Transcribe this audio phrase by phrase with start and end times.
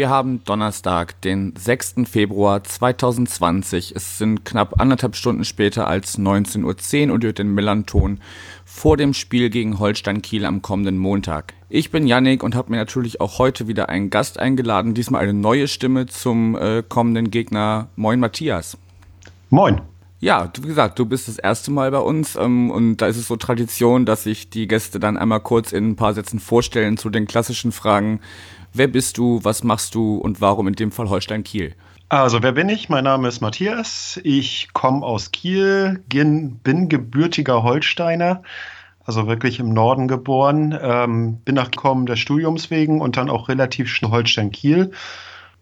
[0.00, 2.08] wir haben Donnerstag, den 6.
[2.10, 3.92] Februar 2020.
[3.94, 8.18] Es sind knapp anderthalb Stunden später als 19.10 Uhr und ihr den Millanton
[8.64, 11.52] vor dem Spiel gegen Holstein Kiel am kommenden Montag.
[11.68, 15.34] Ich bin Yannick und habe mir natürlich auch heute wieder einen Gast eingeladen, diesmal eine
[15.34, 17.88] neue Stimme zum äh, kommenden Gegner.
[17.94, 18.78] Moin Matthias.
[19.50, 19.82] Moin.
[20.22, 23.26] Ja, wie gesagt, du bist das erste Mal bei uns ähm, und da ist es
[23.26, 27.10] so Tradition, dass sich die Gäste dann einmal kurz in ein paar Sätzen vorstellen zu
[27.10, 28.20] den klassischen Fragen,
[28.72, 31.74] Wer bist du, was machst du und warum in dem Fall Holstein Kiel?
[32.08, 32.88] Also, wer bin ich?
[32.88, 34.20] Mein Name ist Matthias.
[34.24, 38.42] Ich komme aus Kiel, bin gebürtiger Holsteiner,
[39.04, 40.76] also wirklich im Norden geboren.
[40.80, 44.92] Ähm, bin nachgekommen des Studiums wegen und dann auch relativ schnell Holstein-Kiel.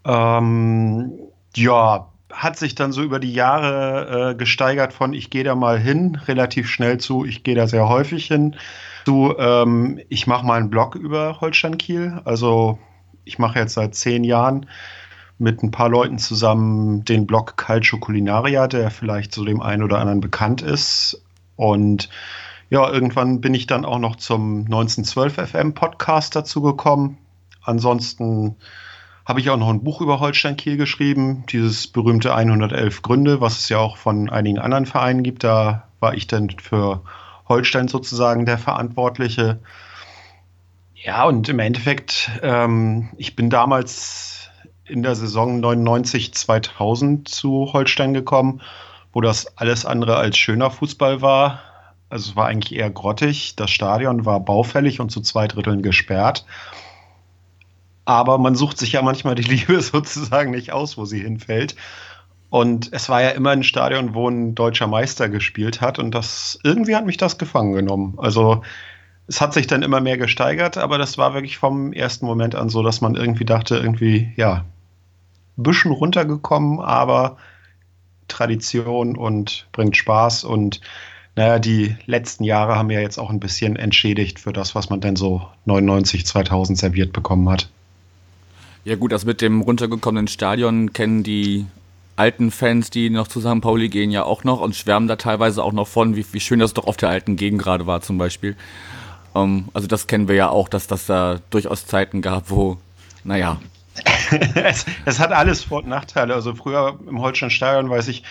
[0.05, 1.13] Ähm,
[1.55, 5.79] ja, hat sich dann so über die Jahre äh, gesteigert von ich gehe da mal
[5.79, 8.57] hin, relativ schnell zu, ich gehe da sehr häufig hin.
[9.05, 12.21] Zu, ähm, ich mache mal einen Blog über Holstein Kiel.
[12.25, 12.79] Also
[13.29, 14.67] ich mache jetzt seit zehn Jahren
[15.39, 19.99] mit ein paar Leuten zusammen den Blog Calcio Culinaria, der vielleicht so dem einen oder
[19.99, 21.23] anderen bekannt ist.
[21.55, 22.09] Und
[22.71, 27.19] ja, irgendwann bin ich dann auch noch zum 1912 FM Podcast dazu gekommen.
[27.63, 28.57] Ansonsten
[29.25, 33.59] habe ich auch noch ein Buch über Holstein Kiel geschrieben, dieses berühmte 111 Gründe, was
[33.59, 35.45] es ja auch von einigen anderen Vereinen gibt.
[35.45, 37.03] Da war ich dann für
[37.49, 39.61] Holstein sozusagen der Verantwortliche.
[41.05, 44.51] Ja, und im Endeffekt, ähm, ich bin damals
[44.85, 48.61] in der Saison 99, 2000 zu Holstein gekommen,
[49.13, 51.61] wo das alles andere als schöner Fußball war.
[52.09, 53.55] Also es war eigentlich eher grottig.
[53.55, 56.45] Das Stadion war baufällig und zu zwei Dritteln gesperrt.
[58.05, 61.77] Aber man sucht sich ja manchmal die Liebe sozusagen nicht aus, wo sie hinfällt.
[62.51, 65.99] Und es war ja immer ein Stadion, wo ein deutscher Meister gespielt hat.
[65.99, 68.15] Und das irgendwie hat mich das gefangen genommen.
[68.19, 68.63] Also
[69.29, 72.71] es hat sich dann immer mehr gesteigert, aber das war wirklich vom ersten Moment an
[72.71, 74.65] so, dass man irgendwie dachte, irgendwie, ja,
[75.57, 77.37] ein bisschen runtergekommen, aber
[78.27, 80.81] Tradition und bringt Spaß und
[81.37, 85.01] naja, die letzten Jahre haben ja jetzt auch ein bisschen entschädigt für das, was man
[85.01, 87.69] denn so 99, 2000 serviert bekommen hat.
[88.85, 91.67] Ja gut, das mit dem runtergekommenen Stadion kennen die
[92.17, 93.61] alten Fans, die noch zu St.
[93.61, 96.59] Pauli gehen, ja auch noch und schwärmen da teilweise auch noch von, wie, wie schön
[96.59, 98.57] das doch auf der alten Gegend gerade war zum Beispiel.
[99.43, 102.79] Um, ähm, also das kennen wir ja auch, dass das da durchaus Zeiten gab, wo,
[103.25, 103.59] naja.
[104.55, 106.35] es, es hat alles Vor- und Nachteile.
[106.35, 108.23] Also früher im Holstein-Stadion, weiß ich,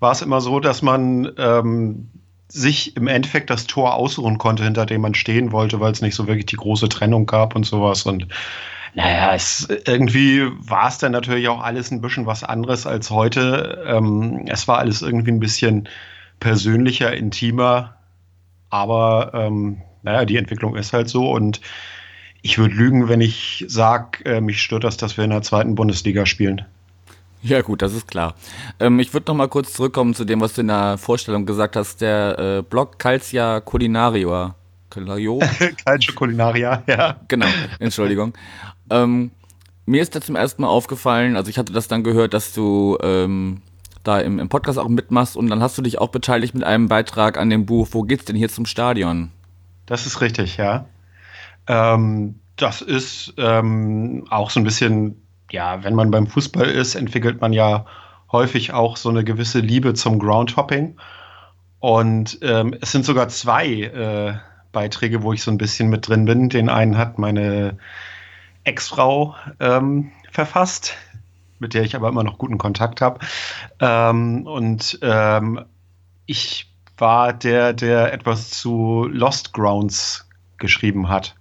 [0.00, 2.08] war es immer so, dass man ähm,
[2.48, 6.14] sich im Endeffekt das Tor ausruhen konnte, hinter dem man stehen wollte, weil es nicht
[6.14, 8.02] so wirklich die große Trennung gab und sowas.
[8.02, 8.28] Und
[8.94, 13.84] naja, es, irgendwie war es dann natürlich auch alles ein bisschen was anderes als heute.
[13.86, 15.88] Ähm, es war alles irgendwie ein bisschen
[16.40, 17.96] persönlicher, intimer,
[18.70, 21.60] aber ähm, naja, die Entwicklung ist halt so und
[22.40, 25.74] ich würde lügen, wenn ich sage, äh, mich stört das, dass wir in der zweiten
[25.74, 26.64] Bundesliga spielen.
[27.42, 28.34] Ja gut, das ist klar.
[28.80, 31.76] Ähm, ich würde noch mal kurz zurückkommen zu dem, was du in der Vorstellung gesagt
[31.76, 32.00] hast.
[32.00, 34.54] Der äh, Blog Calcia Culinario.
[35.84, 37.16] Calcio Culinaria, ja.
[37.28, 37.46] Genau,
[37.80, 38.32] Entschuldigung.
[38.90, 39.32] ähm,
[39.84, 42.96] mir ist da zum ersten Mal aufgefallen, also ich hatte das dann gehört, dass du
[43.02, 43.60] ähm,
[44.02, 46.88] da im, im Podcast auch mitmachst und dann hast du dich auch beteiligt mit einem
[46.88, 49.30] Beitrag an dem Buch Wo geht's denn hier zum Stadion?
[49.86, 50.86] Das ist richtig, ja.
[51.68, 57.40] Ähm, das ist ähm, auch so ein bisschen, ja, wenn man beim Fußball ist, entwickelt
[57.40, 57.86] man ja
[58.32, 60.96] häufig auch so eine gewisse Liebe zum Groundhopping.
[61.78, 64.34] Und ähm, es sind sogar zwei äh,
[64.72, 66.48] Beiträge, wo ich so ein bisschen mit drin bin.
[66.48, 67.78] Den einen hat meine
[68.64, 70.94] Ex-Frau ähm, verfasst,
[71.58, 73.20] mit der ich aber immer noch guten Kontakt habe.
[73.80, 75.64] Ähm, und ähm,
[76.26, 80.26] ich war der, der etwas zu Lost Grounds
[80.58, 81.34] geschrieben hat,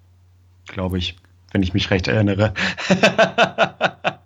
[0.68, 1.16] glaube ich,
[1.52, 2.54] wenn ich mich recht erinnere.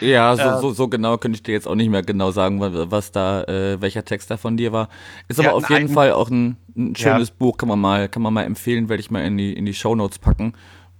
[0.00, 3.12] ja, so, so, so, genau könnte ich dir jetzt auch nicht mehr genau sagen, was
[3.12, 4.88] da, äh, welcher Text da von dir war.
[5.28, 7.34] Ist aber auf jeden Fall auch ein, ein schönes ja.
[7.38, 9.74] Buch, kann man mal, kann man mal empfehlen, werde ich mal in die, in die
[9.74, 10.54] Show Notes packen.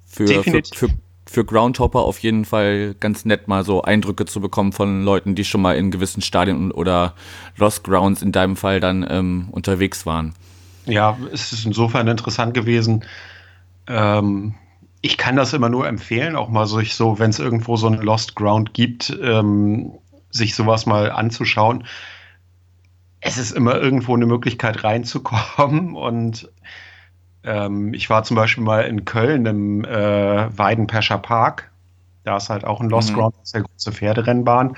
[0.04, 0.88] Für, für, für,
[1.28, 5.44] für Groundhopper auf jeden Fall ganz nett, mal so Eindrücke zu bekommen von Leuten, die
[5.44, 7.14] schon mal in gewissen Stadien oder
[7.56, 10.34] Lost Grounds in deinem Fall dann ähm, unterwegs waren.
[10.86, 13.04] Ja, es ist insofern interessant gewesen.
[13.88, 14.54] Ähm,
[15.00, 18.00] ich kann das immer nur empfehlen, auch mal sich so, wenn es irgendwo so einen
[18.00, 19.92] Lost Ground gibt, ähm,
[20.30, 21.84] sich sowas mal anzuschauen.
[23.20, 26.48] Es ist immer irgendwo eine Möglichkeit reinzukommen und
[27.46, 31.70] ähm, ich war zum Beispiel mal in Köln im äh, Weidenpescher Park.
[32.24, 33.14] Da ist halt auch ein Lost mhm.
[33.14, 34.76] Ground, das ist ja große Pferderennbahn.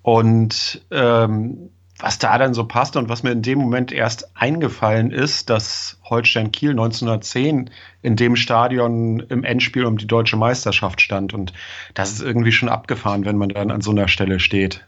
[0.00, 5.12] Und ähm, was da dann so passt und was mir in dem Moment erst eingefallen
[5.12, 11.32] ist, dass Holstein Kiel 1910 in dem Stadion im Endspiel um die deutsche Meisterschaft stand.
[11.32, 11.52] Und
[11.94, 14.84] das ist irgendwie schon abgefahren, wenn man dann an so einer Stelle steht.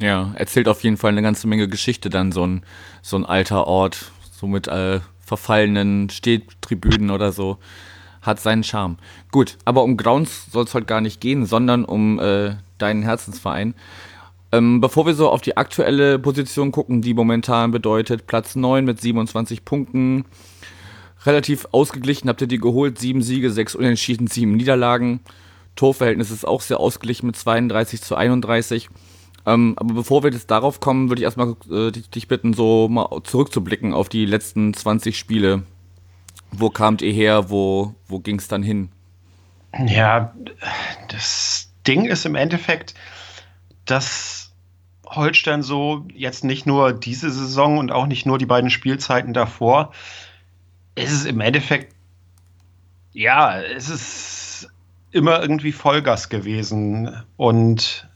[0.00, 2.62] Ja, erzählt auf jeden Fall eine ganze Menge Geschichte dann so ein,
[3.00, 5.00] so ein alter Ort, so mit äh,
[5.36, 7.56] verfallenen Stehtribünen oder so.
[8.20, 8.98] Hat seinen Charme.
[9.30, 13.74] Gut, aber um Grounds soll es heute gar nicht gehen, sondern um äh, deinen Herzensverein.
[14.52, 19.00] Ähm, bevor wir so auf die aktuelle Position gucken, die momentan bedeutet Platz 9 mit
[19.00, 20.26] 27 Punkten.
[21.24, 22.98] Relativ ausgeglichen habt ihr die geholt.
[22.98, 25.20] Sieben Siege, sechs Unentschieden, sieben Niederlagen.
[25.76, 28.90] Torverhältnis ist auch sehr ausgeglichen mit 32 zu 31.
[29.44, 33.08] Ähm, aber bevor wir jetzt darauf kommen, würde ich erstmal äh, dich, bitten, so mal
[33.24, 35.64] zurückzublicken auf die letzten 20 Spiele.
[36.52, 37.50] Wo kamt ihr her?
[37.50, 38.90] Wo, wo ging es dann hin?
[39.86, 40.34] Ja,
[41.08, 42.94] das Ding ist im Endeffekt,
[43.84, 44.52] dass
[45.06, 49.92] Holstein so jetzt nicht nur diese Saison und auch nicht nur die beiden Spielzeiten davor.
[50.94, 51.94] Es ist im Endeffekt,
[53.12, 54.68] ja, es ist
[55.10, 57.14] immer irgendwie Vollgas gewesen.
[57.36, 58.08] Und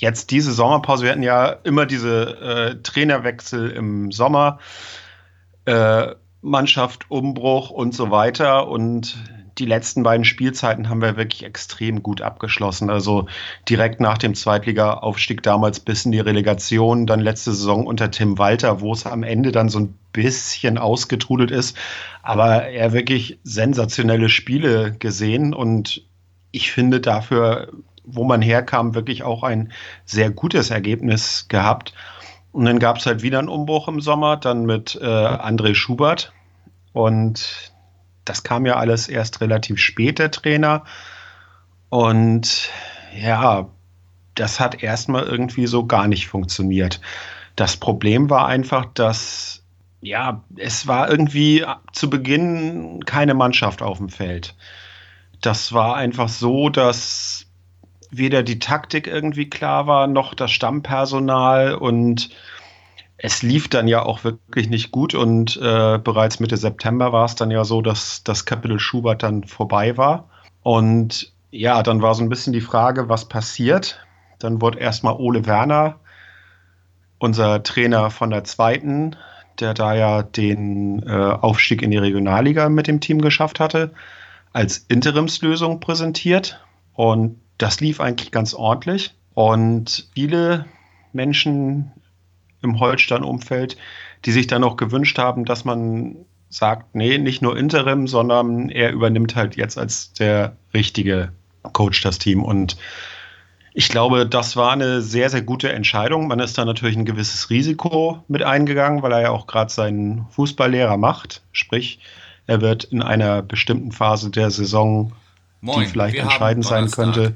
[0.00, 4.58] jetzt diese Sommerpause, wir hatten ja immer diese äh, Trainerwechsel im Sommer,
[5.64, 8.68] äh, Mannschaft, Umbruch und so weiter.
[8.68, 9.18] Und
[9.58, 12.90] die letzten beiden Spielzeiten haben wir wirklich extrem gut abgeschlossen.
[12.90, 13.26] Also
[13.68, 18.80] direkt nach dem Zweitliga-Aufstieg damals bis in die Relegation, dann letzte Saison unter Tim Walter,
[18.80, 21.76] wo es am Ende dann so ein bisschen ausgetrudelt ist.
[22.22, 26.02] Aber er wirklich sensationelle Spiele gesehen und
[26.50, 27.68] ich finde dafür,
[28.10, 29.72] wo man herkam, wirklich auch ein
[30.04, 31.94] sehr gutes Ergebnis gehabt.
[32.52, 36.32] Und dann gab es halt wieder einen Umbruch im Sommer, dann mit äh, André Schubert.
[36.92, 37.72] Und
[38.24, 40.84] das kam ja alles erst relativ spät, der Trainer.
[41.90, 42.70] Und
[43.16, 43.68] ja,
[44.34, 47.00] das hat erstmal irgendwie so gar nicht funktioniert.
[47.56, 49.64] Das Problem war einfach, dass
[50.00, 54.54] ja, es war irgendwie zu Beginn keine Mannschaft auf dem Feld.
[55.40, 57.47] Das war einfach so, dass
[58.10, 62.30] weder die Taktik irgendwie klar war, noch das Stammpersonal und
[63.18, 67.34] es lief dann ja auch wirklich nicht gut und äh, bereits Mitte September war es
[67.34, 70.30] dann ja so, dass das Kapitel Schubert dann vorbei war.
[70.62, 73.98] Und ja, dann war so ein bisschen die Frage, was passiert.
[74.38, 75.98] Dann wurde erstmal Ole Werner,
[77.18, 79.16] unser Trainer von der zweiten,
[79.58, 83.92] der da ja den äh, Aufstieg in die Regionalliga mit dem Team geschafft hatte,
[84.52, 86.64] als Interimslösung präsentiert.
[86.94, 89.14] Und das lief eigentlich ganz ordentlich.
[89.34, 90.66] Und viele
[91.12, 91.92] Menschen
[92.62, 93.76] im Holstein-Umfeld,
[94.24, 96.16] die sich dann auch gewünscht haben, dass man
[96.48, 101.32] sagt, nee, nicht nur Interim, sondern er übernimmt halt jetzt als der richtige
[101.72, 102.42] Coach das Team.
[102.42, 102.76] Und
[103.74, 106.26] ich glaube, das war eine sehr, sehr gute Entscheidung.
[106.28, 110.26] Man ist da natürlich ein gewisses Risiko mit eingegangen, weil er ja auch gerade seinen
[110.30, 111.42] Fußballlehrer macht.
[111.52, 112.00] Sprich,
[112.46, 115.12] er wird in einer bestimmten Phase der Saison,
[115.60, 117.34] Moin, die vielleicht entscheidend sein könnte,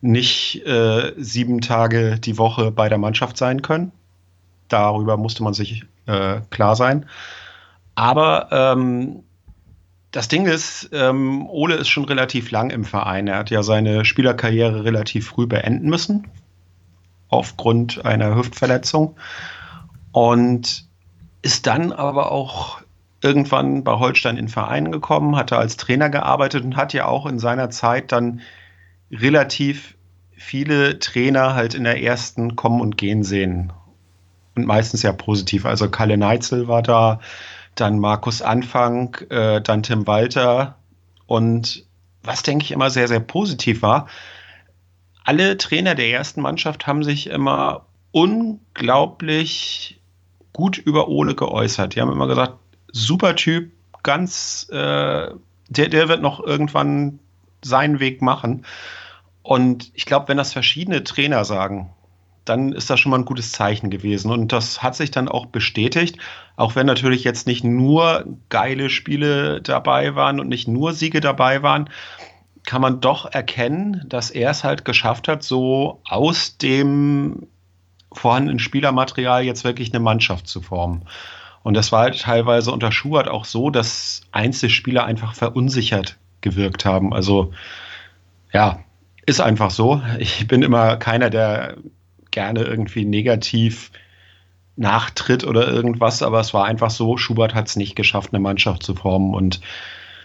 [0.00, 3.92] nicht äh, sieben Tage die Woche bei der Mannschaft sein können.
[4.68, 7.06] Darüber musste man sich äh, klar sein.
[7.94, 9.22] Aber ähm,
[10.10, 13.28] das Ding ist, ähm, Ole ist schon relativ lang im Verein.
[13.28, 16.28] Er hat ja seine Spielerkarriere relativ früh beenden müssen,
[17.28, 19.16] aufgrund einer Hüftverletzung.
[20.12, 20.86] Und
[21.42, 22.82] ist dann aber auch
[23.22, 27.26] irgendwann bei Holstein in Verein gekommen, hat er als Trainer gearbeitet und hat ja auch
[27.26, 28.40] in seiner Zeit dann
[29.10, 29.96] relativ
[30.32, 33.72] viele Trainer halt in der ersten kommen und gehen sehen
[34.56, 35.64] und meistens ja positiv.
[35.64, 37.20] Also Kalle Neitzel war da,
[37.74, 40.76] dann Markus Anfang, äh, dann Tim Walter
[41.26, 41.86] und
[42.24, 44.08] was denke ich immer sehr, sehr positiv war,
[45.24, 50.00] alle Trainer der ersten Mannschaft haben sich immer unglaublich
[50.52, 51.94] gut über Ole geäußert.
[51.94, 52.58] Die haben immer gesagt,
[52.92, 53.72] super Typ,
[54.02, 55.30] ganz, äh,
[55.68, 57.18] der, der wird noch irgendwann
[57.62, 58.64] seinen Weg machen.
[59.42, 61.90] Und ich glaube, wenn das verschiedene Trainer sagen,
[62.44, 64.30] dann ist das schon mal ein gutes Zeichen gewesen.
[64.30, 66.18] Und das hat sich dann auch bestätigt,
[66.56, 71.62] auch wenn natürlich jetzt nicht nur geile Spiele dabei waren und nicht nur Siege dabei
[71.62, 71.88] waren,
[72.64, 77.48] kann man doch erkennen, dass er es halt geschafft hat, so aus dem
[78.12, 81.02] vorhandenen Spielermaterial jetzt wirklich eine Mannschaft zu formen.
[81.62, 87.14] Und das war halt teilweise unter Schubert auch so, dass Einzelspieler einfach verunsichert gewirkt haben.
[87.14, 87.52] Also
[88.52, 88.80] ja,
[89.26, 90.02] ist einfach so.
[90.18, 91.76] Ich bin immer keiner, der
[92.30, 93.92] gerne irgendwie negativ
[94.76, 98.82] nachtritt oder irgendwas, aber es war einfach so, Schubert hat es nicht geschafft, eine Mannschaft
[98.82, 99.60] zu formen und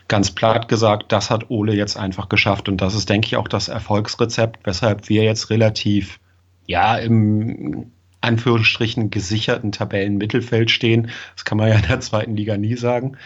[0.07, 3.49] ganz platt gesagt, das hat Ole jetzt einfach geschafft und das ist, denke ich, auch
[3.49, 6.19] das Erfolgsrezept, weshalb wir jetzt relativ
[6.65, 11.11] ja, im Anführungsstrichen gesicherten Tabellenmittelfeld stehen.
[11.35, 13.17] Das kann man ja in der zweiten Liga nie sagen.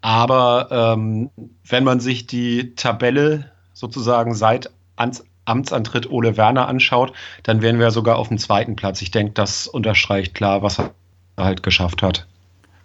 [0.00, 1.30] Aber ähm,
[1.64, 7.12] wenn man sich die Tabelle sozusagen seit Ans Amtsantritt Ole Werner anschaut,
[7.44, 9.00] dann wären wir sogar auf dem zweiten Platz.
[9.00, 10.92] Ich denke, das unterstreicht klar, was er
[11.36, 12.26] halt geschafft hat.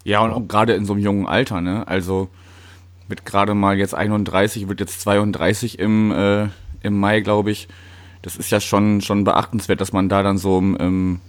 [0.03, 1.87] Ja, und auch gerade in so einem jungen Alter, ne?
[1.87, 2.29] Also
[3.07, 6.47] mit gerade mal jetzt 31, wird jetzt 32 im, äh,
[6.81, 7.67] im Mai, glaube ich.
[8.21, 11.19] Das ist ja schon, schon beachtenswert, dass man da dann so im,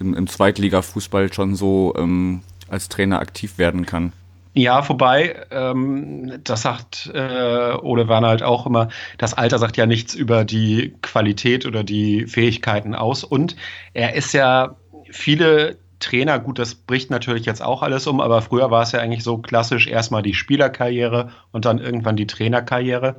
[0.00, 4.12] im, im Zweitliga-Fußball schon so ähm, als Trainer aktiv werden kann.
[4.54, 9.86] Ja, vorbei, ähm, das sagt äh, Ole Werner halt auch immer, das Alter sagt ja
[9.86, 13.24] nichts über die Qualität oder die Fähigkeiten aus.
[13.24, 13.56] Und
[13.94, 14.76] er ist ja
[15.10, 19.00] viele Trainer, gut, das bricht natürlich jetzt auch alles um, aber früher war es ja
[19.00, 23.16] eigentlich so klassisch erstmal die Spielerkarriere und dann irgendwann die Trainerkarriere.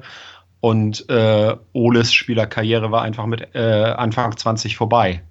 [0.63, 5.22] Und äh, Oles Spielerkarriere war einfach mit äh, Anfang 20 vorbei.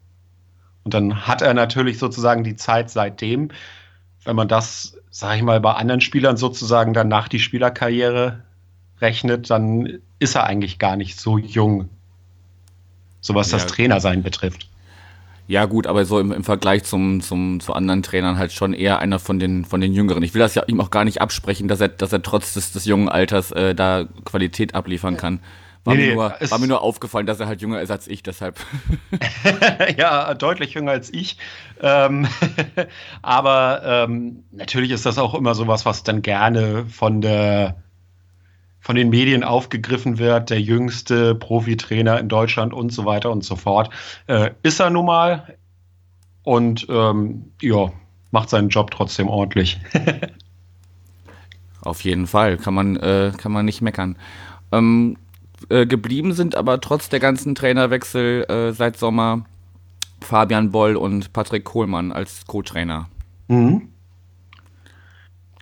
[0.84, 3.48] Und dann hat er natürlich sozusagen die Zeit seitdem,
[4.24, 8.42] wenn man das, sage ich mal, bei anderen Spielern sozusagen dann nach die Spielerkarriere
[9.00, 11.88] rechnet, dann ist er eigentlich gar nicht so jung,
[13.22, 13.56] so was ja.
[13.56, 14.68] das Trainersein betrifft.
[15.48, 19.00] Ja, gut, aber so im, im Vergleich zum, zum, zu anderen Trainern halt schon eher
[19.00, 20.22] einer von den, von den Jüngeren.
[20.22, 22.72] Ich will das ja ihm auch gar nicht absprechen, dass er, dass er trotz des,
[22.72, 25.40] des jungen Alters äh, da Qualität abliefern kann.
[25.84, 28.22] War, nee, mir nur, war mir nur aufgefallen, dass er halt jünger ist als ich,
[28.22, 28.56] deshalb.
[29.98, 31.38] ja, deutlich jünger als ich.
[31.80, 32.28] Ähm,
[33.22, 37.81] aber ähm, natürlich ist das auch immer sowas, was dann gerne von der
[38.82, 43.56] von den Medien aufgegriffen wird, der jüngste Profitrainer in Deutschland und so weiter und so
[43.56, 43.88] fort.
[44.26, 45.56] Äh, ist er nun mal
[46.42, 47.92] und ähm, ja,
[48.32, 49.80] macht seinen Job trotzdem ordentlich.
[51.82, 54.16] Auf jeden Fall, kann man, äh, kann man nicht meckern.
[54.72, 55.16] Ähm,
[55.68, 59.44] äh, geblieben sind aber trotz der ganzen Trainerwechsel äh, seit Sommer
[60.20, 63.08] Fabian Boll und Patrick Kohlmann als Co-Trainer.
[63.46, 63.91] Mhm.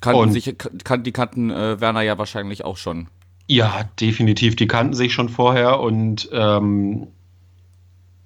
[0.01, 3.09] Kannten sich, kan, die kannten äh, Werner ja wahrscheinlich auch schon.
[3.47, 4.57] Ja, definitiv.
[4.57, 7.09] Die kannten sich schon vorher und ähm,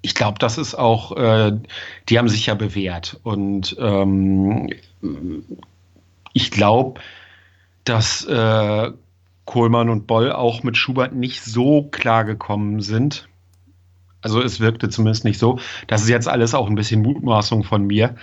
[0.01, 1.51] ich glaube, das ist auch, äh,
[2.09, 3.19] die haben sich ja bewährt.
[3.23, 4.69] Und ähm,
[6.33, 7.01] ich glaube,
[7.85, 8.91] dass äh,
[9.45, 13.27] Kohlmann und Boll auch mit Schubert nicht so klar gekommen sind.
[14.21, 15.59] Also es wirkte zumindest nicht so.
[15.87, 18.15] Das ist jetzt alles auch ein bisschen Mutmaßung von mir.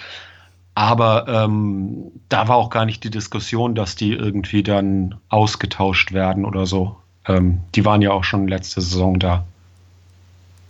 [0.75, 6.45] Aber ähm, da war auch gar nicht die Diskussion, dass die irgendwie dann ausgetauscht werden
[6.45, 6.97] oder so.
[7.27, 9.45] Ähm, die waren ja auch schon letzte Saison da.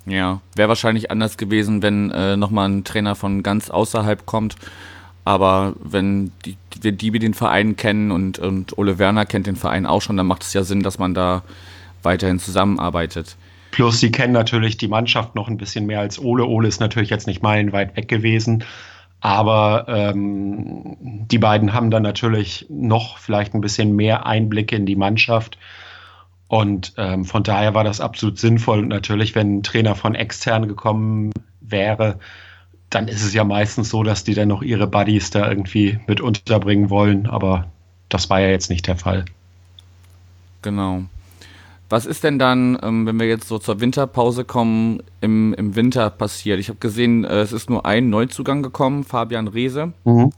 [0.05, 4.57] Ja, wäre wahrscheinlich anders gewesen, wenn äh, nochmal ein Trainer von ganz außerhalb kommt.
[5.25, 9.87] Aber wenn die, die, die den Verein kennen und, und Ole Werner kennt den Verein
[9.87, 11.43] auch schon, dann macht es ja Sinn, dass man da
[12.03, 13.37] weiterhin zusammenarbeitet.
[13.71, 16.45] Plus, sie kennen natürlich die Mannschaft noch ein bisschen mehr als Ole.
[16.45, 18.65] Ole ist natürlich jetzt nicht meilenweit weg gewesen.
[19.23, 24.97] Aber ähm, die beiden haben dann natürlich noch vielleicht ein bisschen mehr Einblicke in die
[24.97, 25.59] Mannschaft.
[26.49, 28.81] Und ähm, von daher war das absolut sinnvoll.
[28.81, 32.19] Und natürlich, wenn ein Trainer von extern gekommen wäre,
[32.91, 36.21] dann ist es ja meistens so, dass die dann noch ihre Buddies da irgendwie mit
[36.21, 37.29] unterbringen wollen.
[37.29, 37.69] Aber
[38.09, 39.25] das war ja jetzt nicht der Fall.
[40.63, 41.05] Genau.
[41.93, 46.09] Was ist denn dann, ähm, wenn wir jetzt so zur Winterpause kommen, im, im Winter
[46.09, 46.59] passiert?
[46.59, 49.93] Ich habe gesehen, äh, es ist nur ein Neuzugang gekommen, Fabian Reese.
[50.05, 50.33] Mhm.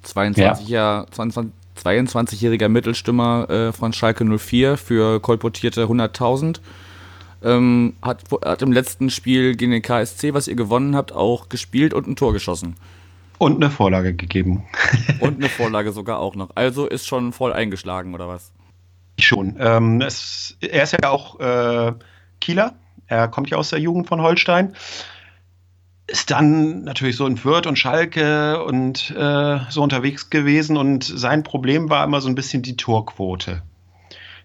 [0.00, 1.04] 22 ja.
[1.10, 6.60] 22, 22-jähriger Mittelstimmer äh, von Schalke 04 für kolportierte 100.000.
[7.44, 11.92] Ähm, hat, hat im letzten Spiel gegen den KSC, was ihr gewonnen habt, auch gespielt
[11.92, 12.76] und ein Tor geschossen.
[13.36, 14.62] Und eine Vorlage gegeben.
[15.20, 16.48] und eine Vorlage sogar auch noch.
[16.54, 18.52] Also ist schon voll eingeschlagen, oder was?
[19.18, 19.56] Schon.
[19.58, 21.92] Ähm, es, er ist ja auch äh,
[22.40, 22.74] Kieler.
[23.06, 24.74] Er kommt ja aus der Jugend von Holstein.
[26.06, 30.76] Ist dann natürlich so in Fürth und Schalke und äh, so unterwegs gewesen.
[30.76, 33.62] Und sein Problem war immer so ein bisschen die Torquote.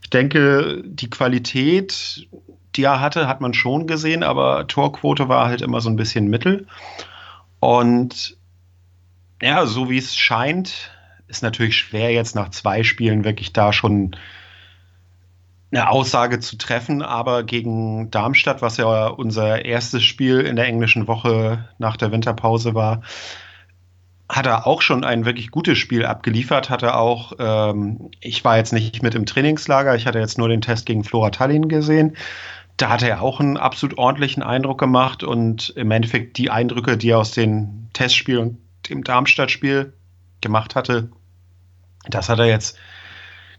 [0.01, 2.27] Ich denke, die Qualität,
[2.75, 6.27] die er hatte, hat man schon gesehen, aber Torquote war halt immer so ein bisschen
[6.27, 6.67] Mittel.
[7.59, 8.37] Und
[9.41, 10.91] ja, so wie es scheint,
[11.27, 14.15] ist natürlich schwer jetzt nach zwei Spielen wirklich da schon
[15.73, 21.07] eine Aussage zu treffen, aber gegen Darmstadt, was ja unser erstes Spiel in der englischen
[21.07, 23.01] Woche nach der Winterpause war,
[24.29, 26.69] hat er auch schon ein wirklich gutes Spiel abgeliefert.
[26.69, 30.47] Hat er auch, ähm, ich war jetzt nicht mit im Trainingslager, ich hatte jetzt nur
[30.47, 32.15] den Test gegen Flora Tallinn gesehen.
[32.77, 37.09] Da hat er auch einen absolut ordentlichen Eindruck gemacht und im Endeffekt die Eindrücke, die
[37.09, 38.57] er aus dem Testspiel und
[38.89, 39.93] dem Darmstadt-Spiel
[40.41, 41.09] gemacht hatte,
[42.09, 42.77] das hat er jetzt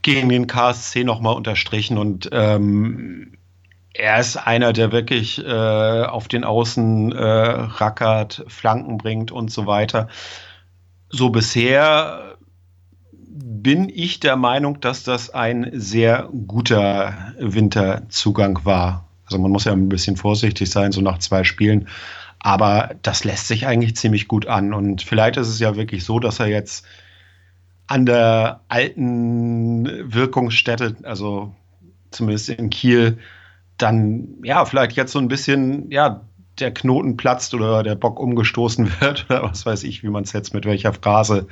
[0.05, 3.33] gegen den KSC nochmal unterstrichen und ähm,
[3.95, 9.67] er ist einer, der wirklich äh, auf den Außen äh, rackert, Flanken bringt und so
[9.67, 10.09] weiter.
[11.09, 12.37] So bisher
[13.17, 19.09] bin ich der Meinung, dass das ein sehr guter Winterzugang war.
[19.25, 21.89] Also man muss ja ein bisschen vorsichtig sein, so nach zwei Spielen.
[22.41, 24.75] Aber das lässt sich eigentlich ziemlich gut an.
[24.75, 26.85] Und vielleicht ist es ja wirklich so, dass er jetzt
[27.87, 31.55] an der alten Wirkungsstätte, also
[32.11, 33.19] zumindest in Kiel,
[33.79, 36.23] dann ja vielleicht jetzt so ein bisschen ja
[36.59, 40.33] der Knoten platzt oder der Bock umgestoßen wird oder was weiß ich, wie man es
[40.33, 41.47] jetzt mit welcher Phrase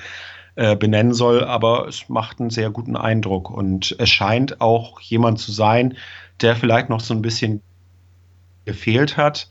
[0.54, 5.38] äh, benennen soll, aber es macht einen sehr guten Eindruck und es scheint auch jemand
[5.38, 5.96] zu sein,
[6.40, 7.62] der vielleicht noch so ein bisschen
[8.64, 9.48] gefehlt hat.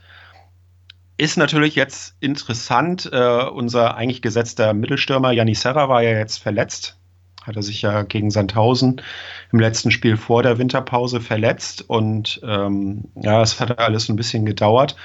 [1.22, 3.08] Ist natürlich jetzt interessant.
[3.14, 6.98] Äh, unser eigentlich gesetzter Mittelstürmer Janis Serra war ja jetzt verletzt.
[7.44, 9.04] Hat er sich ja gegen Sandhausen
[9.52, 11.88] im letzten Spiel vor der Winterpause verletzt.
[11.88, 14.96] Und ähm, ja, es hat alles ein bisschen gedauert.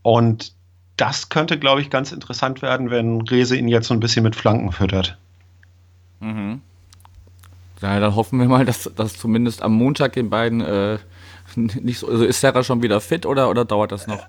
[0.00, 0.54] Und
[0.96, 4.34] das könnte, glaube ich, ganz interessant werden, wenn Rese ihn jetzt so ein bisschen mit
[4.34, 5.18] Flanken füttert.
[6.20, 6.62] Mhm.
[7.82, 10.98] Ja, dann hoffen wir mal, dass, dass zumindest am Montag den beiden äh,
[11.56, 12.08] nicht so.
[12.08, 14.26] Also ist Serra schon wieder fit oder, oder dauert das noch?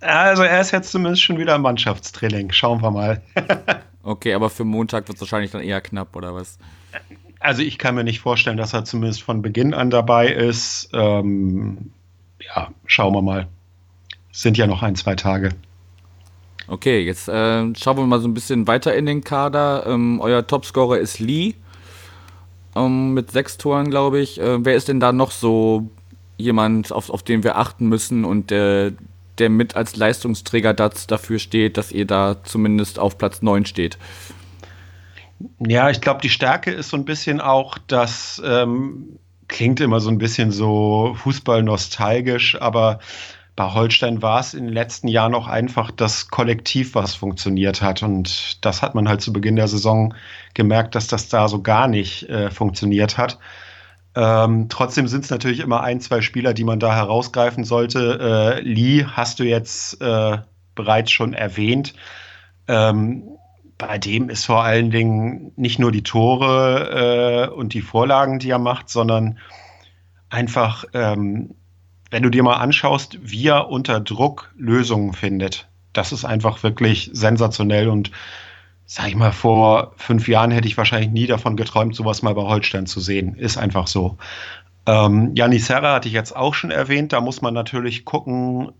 [0.00, 2.52] Also er ist jetzt zumindest schon wieder im Mannschaftstraining.
[2.52, 3.22] Schauen wir mal.
[4.02, 6.58] okay, aber für Montag wird es wahrscheinlich dann eher knapp, oder was?
[7.40, 10.90] Also ich kann mir nicht vorstellen, dass er zumindest von Beginn an dabei ist.
[10.92, 11.92] Ähm,
[12.40, 13.48] ja, schauen wir mal.
[14.32, 15.50] Es sind ja noch ein, zwei Tage.
[16.68, 19.86] Okay, jetzt äh, schauen wir mal so ein bisschen weiter in den Kader.
[19.86, 21.54] Ähm, euer Topscorer ist Lee
[22.74, 24.40] ähm, mit sechs Toren, glaube ich.
[24.40, 25.90] Äh, wer ist denn da noch so
[26.36, 28.92] jemand, auf, auf den wir achten müssen und der,
[29.38, 33.98] der mit als Leistungsträger dafür steht, dass ihr da zumindest auf Platz 9 steht?
[35.58, 39.18] Ja, ich glaube, die Stärke ist so ein bisschen auch, das ähm,
[39.48, 43.00] klingt immer so ein bisschen so Fußball nostalgisch, aber
[43.56, 48.02] bei Holstein war es in den letzten Jahren auch einfach das Kollektiv, was funktioniert hat.
[48.02, 50.14] Und das hat man halt zu Beginn der Saison
[50.52, 53.38] gemerkt, dass das da so gar nicht äh, funktioniert hat.
[54.16, 58.56] Ähm, trotzdem sind es natürlich immer ein, zwei Spieler, die man da herausgreifen sollte.
[58.58, 60.38] Äh, Lee hast du jetzt äh,
[60.74, 61.94] bereits schon erwähnt.
[62.66, 63.22] Ähm,
[63.78, 68.50] bei dem ist vor allen Dingen nicht nur die Tore äh, und die Vorlagen, die
[68.50, 69.38] er macht, sondern
[70.30, 71.54] einfach ähm,
[72.10, 77.10] wenn du dir mal anschaust, wie er unter Druck Lösungen findet, das ist einfach wirklich
[77.12, 78.10] sensationell und
[78.86, 82.42] sag ich mal, vor fünf Jahren hätte ich wahrscheinlich nie davon geträumt, sowas mal bei
[82.42, 83.34] Holstein zu sehen.
[83.34, 84.16] Ist einfach so.
[84.86, 87.12] Ähm, Janis Serra hatte ich jetzt auch schon erwähnt.
[87.12, 88.70] Da muss man natürlich gucken,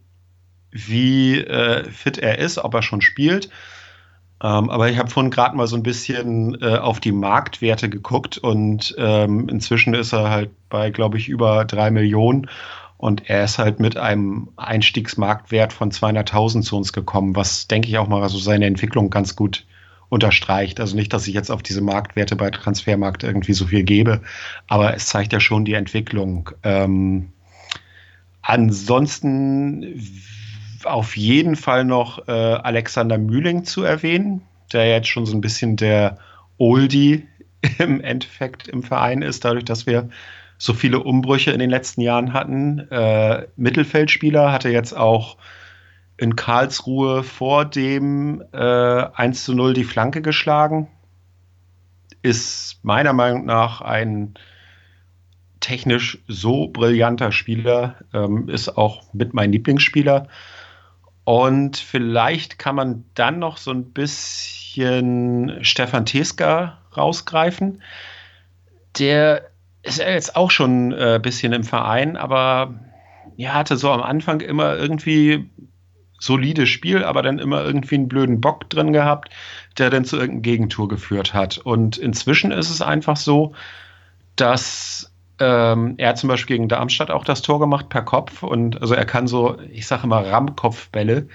[0.71, 3.51] wie äh, fit er ist, ob er schon spielt.
[4.42, 8.38] Ähm, aber ich habe vorhin gerade mal so ein bisschen äh, auf die Marktwerte geguckt
[8.38, 12.49] und ähm, inzwischen ist er halt bei, glaube ich, über drei Millionen.
[12.99, 17.99] Und er ist halt mit einem Einstiegsmarktwert von 200.000 zu uns gekommen, was denke ich
[17.99, 19.66] auch mal so seine Entwicklung ganz gut
[20.09, 20.81] unterstreicht.
[20.81, 24.21] Also nicht, dass ich jetzt auf diese Marktwerte bei Transfermarkt irgendwie so viel gebe,
[24.69, 26.51] aber es zeigt ja schon die Entwicklung.
[26.62, 27.33] Ähm,
[28.42, 30.01] ansonsten
[30.85, 34.42] auf jeden Fall noch äh, Alexander Mühling zu erwähnen,
[34.73, 36.19] der jetzt schon so ein bisschen der
[36.59, 37.27] Oldie
[37.79, 40.09] im Endeffekt im Verein ist, dadurch, dass wir
[40.59, 42.90] so viele Umbrüche in den letzten Jahren hatten.
[42.90, 45.37] Äh, Mittelfeldspieler hatte jetzt auch
[46.18, 50.88] in Karlsruhe vor dem äh, 1 zu 0 die Flanke geschlagen.
[52.22, 54.35] Ist meiner Meinung nach ein
[55.61, 60.29] technisch so brillanter Spieler, ähm, ist auch mit mein Lieblingsspieler.
[61.24, 67.83] Und vielleicht kann man dann noch so ein bisschen Stefan Teska rausgreifen.
[68.98, 69.50] Der
[69.83, 72.74] ist er jetzt auch schon ein äh, bisschen im Verein, aber
[73.37, 75.50] ja, hatte so am Anfang immer irgendwie
[76.18, 79.31] solides Spiel, aber dann immer irgendwie einen blöden Bock drin gehabt,
[79.79, 81.59] der dann zu irgendeinem Gegentour geführt hat.
[81.59, 83.52] Und inzwischen ist es einfach so,
[84.37, 88.94] dass ähm, er zum Beispiel gegen Darmstadt auch das Tor gemacht per Kopf und also
[88.94, 91.29] er kann so, ich sage immer Rammkopfbälle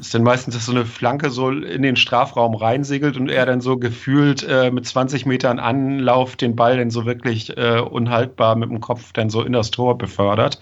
[0.00, 3.60] ist dann meistens, dass so eine Flanke so in den Strafraum reinsegelt und er dann
[3.60, 8.70] so gefühlt äh, mit 20 Metern Anlauf den Ball dann so wirklich äh, unhaltbar mit
[8.70, 10.58] dem Kopf dann so in das Tor befördert.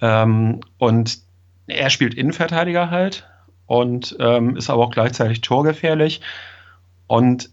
[0.00, 1.20] Ähm, und
[1.68, 3.28] er spielt Innenverteidiger halt
[3.66, 6.20] und ähm, ist aber auch gleichzeitig torgefährlich.
[7.06, 7.50] Und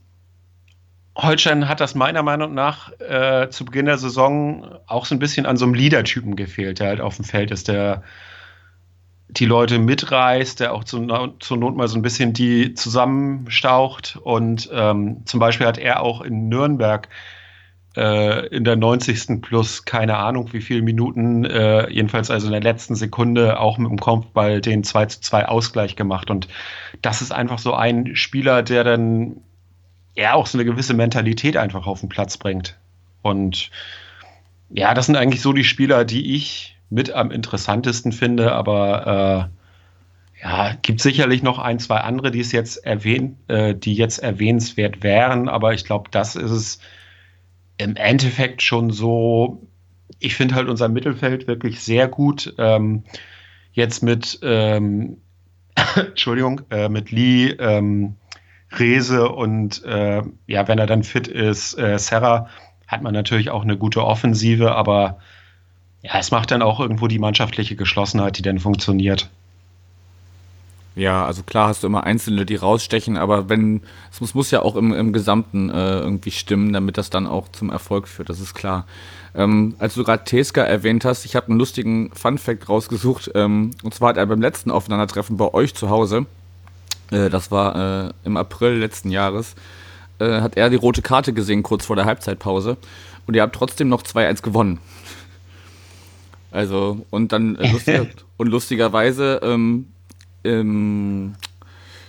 [1.18, 5.46] Holstein hat das meiner Meinung nach äh, zu Beginn der Saison auch so ein bisschen
[5.46, 8.04] an so einem Leader-Typen gefehlt, der halt auf dem Feld ist, der
[9.30, 11.08] die Leute mitreißt, der auch zu,
[11.40, 14.20] zur Not mal so ein bisschen die zusammenstaucht.
[14.22, 17.08] Und ähm, zum Beispiel hat er auch in Nürnberg
[17.96, 19.42] äh, in der 90.
[19.42, 23.90] plus keine Ahnung wie viele Minuten, äh, jedenfalls also in der letzten Sekunde auch mit
[23.90, 26.30] dem Kopfball den 2 zu 2 Ausgleich gemacht.
[26.30, 26.48] Und
[27.02, 29.38] das ist einfach so ein Spieler, der dann
[30.16, 32.78] ja auch so eine gewisse Mentalität einfach auf den Platz bringt.
[33.22, 33.70] Und
[34.70, 39.50] ja, das sind eigentlich so die Spieler, die ich mit am interessantesten finde, aber
[40.42, 44.20] äh, ja, gibt sicherlich noch ein, zwei andere, die es jetzt erwähnt, äh, die jetzt
[44.20, 46.80] erwähnenswert wären, aber ich glaube, das ist es
[47.78, 49.68] im Endeffekt schon so.
[50.20, 52.54] Ich finde halt unser Mittelfeld wirklich sehr gut.
[52.58, 53.04] Ähm,
[53.74, 55.18] jetzt mit ähm,
[55.96, 58.16] Entschuldigung, äh, mit Lee, ähm,
[58.72, 62.50] Rese und äh, ja, wenn er dann fit ist, äh, Serra,
[62.88, 65.20] hat man natürlich auch eine gute Offensive, aber
[66.02, 69.30] ja, es macht dann auch irgendwo die mannschaftliche Geschlossenheit, die dann funktioniert.
[70.96, 73.82] Ja, also klar hast du immer Einzelne, die rausstechen, aber wenn,
[74.12, 77.50] es muss, muss ja auch im, im Gesamten äh, irgendwie stimmen, damit das dann auch
[77.50, 78.86] zum Erfolg führt, das ist klar.
[79.36, 83.94] Ähm, als du gerade Teska erwähnt hast, ich habe einen lustigen Fun-Fact rausgesucht, ähm, und
[83.94, 86.28] zwar hat er beim letzten Aufeinandertreffen bei euch zu Hause,
[87.12, 89.56] äh, das war äh, im April letzten Jahres,
[90.20, 92.78] äh, hat er die rote Karte gesehen, kurz vor der Halbzeitpause,
[93.28, 94.80] und ihr habt trotzdem noch 2-1 gewonnen.
[96.52, 98.06] Also, und dann äh, lustiger,
[98.38, 99.88] und lustigerweise ähm,
[100.46, 101.34] im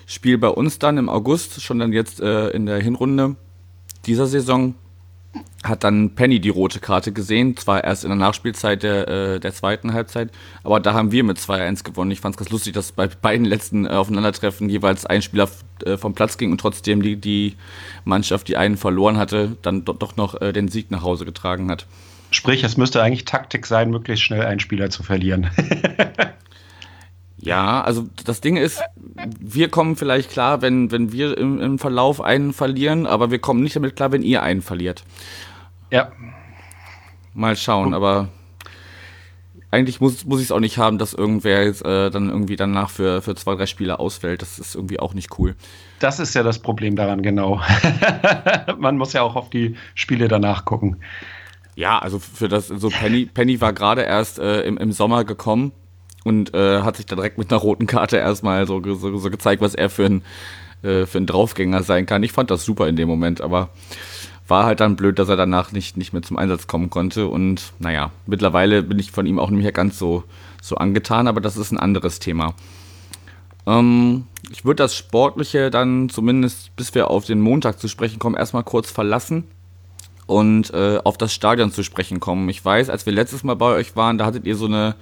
[0.07, 3.37] Spiel bei uns dann im August, schon dann jetzt äh, in der Hinrunde
[4.07, 4.75] dieser Saison,
[5.65, 9.53] hat dann Penny die rote Karte gesehen, zwar erst in der Nachspielzeit der, äh, der
[9.53, 10.31] zweiten Halbzeit,
[10.63, 12.11] aber da haben wir mit 2-1 gewonnen.
[12.11, 15.49] Ich fand es ganz lustig, dass bei beiden letzten äh, Aufeinandertreffen jeweils ein Spieler
[15.85, 17.57] äh, vom Platz ging und trotzdem die, die
[18.05, 21.71] Mannschaft, die einen verloren hatte, dann do doch noch äh, den Sieg nach Hause getragen
[21.71, 21.87] hat.
[22.31, 25.51] Sprich, es müsste eigentlich Taktik sein, möglichst schnell einen Spieler zu verlieren.
[27.39, 28.83] Ja, also das Ding ist,
[29.39, 33.63] wir kommen vielleicht klar, wenn, wenn wir im, im Verlauf einen verlieren, aber wir kommen
[33.63, 35.05] nicht damit klar, wenn ihr einen verliert.
[35.91, 36.13] Ja.
[37.35, 38.29] Mal schauen, aber
[39.71, 42.89] eigentlich muss, muss ich es auch nicht haben, dass irgendwer jetzt äh, dann irgendwie danach
[42.89, 44.41] für, für zwei, drei Spiele ausfällt.
[44.41, 45.55] Das ist irgendwie auch nicht cool.
[45.99, 47.61] Das ist ja das Problem daran, genau.
[48.79, 51.03] Man muss ja auch auf die Spiele danach gucken.
[51.75, 55.73] Ja, also für das, so Penny, Penny war gerade erst äh, im, im Sommer gekommen
[56.27, 59.63] und äh, hat sich da direkt mit einer roten Karte erstmal so, so, so gezeigt,
[59.63, 60.23] was er für ein,
[60.83, 62.25] äh, für ein Draufgänger sein kann.
[62.25, 63.69] Ich fand das super in dem Moment, aber
[64.49, 67.29] war halt dann blöd, dass er danach nicht, nicht mehr zum Einsatz kommen konnte.
[67.29, 70.25] Und naja, mittlerweile bin ich von ihm auch nicht mehr ganz so,
[70.61, 72.55] so angetan, aber das ist ein anderes Thema.
[73.65, 78.35] Ähm, ich würde das Sportliche dann zumindest, bis wir auf den Montag zu sprechen kommen,
[78.35, 79.45] erstmal kurz verlassen
[80.27, 82.49] und äh, auf das Stadion zu sprechen kommen.
[82.49, 84.97] Ich weiß, als wir letztes Mal bei euch waren, da hattet ihr so eine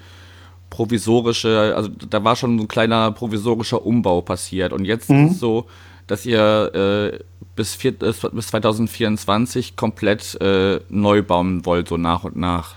[0.75, 4.73] provisorische, also da war schon so ein kleiner provisorischer Umbau passiert.
[4.73, 5.27] Und jetzt mhm.
[5.27, 5.67] ist es so,
[6.09, 7.19] dass ihr äh,
[7.55, 12.75] bis, vier, äh, bis 2024 komplett äh, neu bauen wollt, so nach und nach.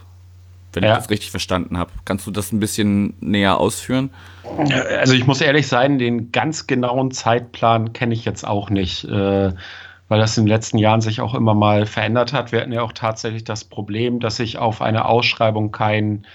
[0.73, 0.91] Wenn ja.
[0.91, 1.89] ich das richtig verstanden habe.
[2.05, 4.11] Kannst du das ein bisschen näher ausführen?
[4.99, 9.53] Also ich muss ehrlich sein, den ganz genauen Zeitplan kenne ich jetzt auch nicht, äh,
[10.07, 12.51] weil das in den letzten Jahren sich auch immer mal verändert hat.
[12.51, 16.27] Wir hatten ja auch tatsächlich das Problem, dass sich auf eine Ausschreibung kein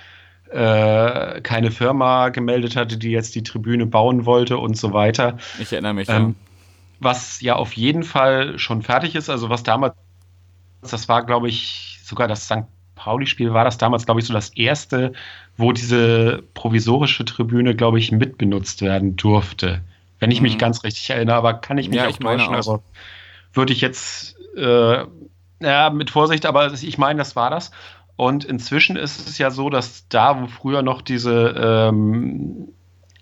[0.53, 5.39] äh, keine Firma gemeldet hatte, die jetzt die Tribüne bauen wollte und so weiter.
[5.59, 6.09] Ich erinnere mich.
[6.09, 6.35] Ähm.
[7.01, 9.95] Was ja auf jeden Fall schon fertig ist, also was damals,
[10.83, 12.65] das war, glaube ich, sogar das St.
[12.95, 15.13] Pauli-Spiel war das damals, glaube ich, so das erste,
[15.57, 19.83] wo diese provisorische Tribüne, glaube ich, mitbenutzt werden durfte.
[20.21, 20.45] Wenn ich mhm.
[20.45, 22.55] mich ganz richtig erinnere, aber kann ich mich ja, auch ich täuschen.
[22.55, 22.83] Also
[23.53, 25.05] würde ich jetzt, äh,
[25.61, 27.73] ja, mit Vorsicht, aber ich meine, das war das.
[28.17, 32.69] Und inzwischen ist es ja so, dass da, wo früher noch diese ähm,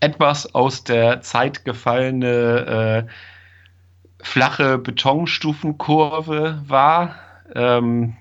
[0.00, 7.14] etwas aus der Zeit gefallene äh, flache Betonstufenkurve war,
[7.54, 8.16] ähm,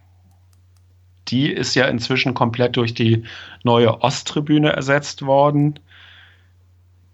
[1.28, 3.24] die ist ja inzwischen komplett durch die
[3.64, 5.80] neue Osttribüne ersetzt worden,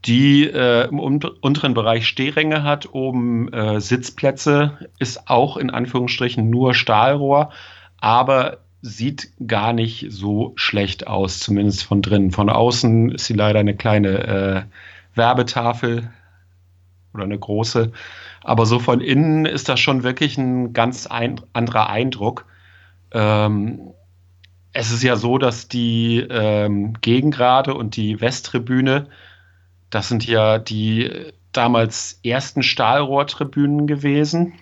[0.06, 6.76] die äh, im unteren Bereich Stehränge hat, oben äh, Sitzplätze, ist auch in Anführungsstrichen nur
[6.76, 7.52] Stahlrohr,
[7.98, 12.30] aber sieht gar nicht so schlecht aus, zumindest von drinnen.
[12.32, 14.64] Von außen ist sie leider eine kleine äh,
[15.16, 16.12] Werbetafel
[17.16, 17.92] oder eine große.
[18.44, 22.46] Aber so von innen ist das schon wirklich ein ganz ein, anderer Eindruck.
[23.12, 23.80] Ähm,
[24.72, 29.08] es ist ja so, dass die ähm, Gegengrade und die Westtribüne,
[29.90, 31.10] das sind ja die
[31.54, 34.54] damals ersten Stahlrohrtribünen gewesen.